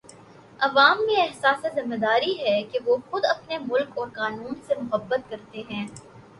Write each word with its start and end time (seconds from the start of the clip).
عوام 0.59 1.03
میں 1.05 1.15
احساس 1.17 1.65
ذمہ 1.75 1.95
داری 1.97 2.33
ہے 2.39 2.57
وہ 2.85 2.97
خود 3.09 3.25
اپنے 3.29 3.57
ملک 3.61 3.97
اور 3.97 4.07
قانون 4.13 4.55
سے 4.67 4.75
محبت 4.81 5.29
کرتے 5.29 5.63
ہیں 5.69 5.85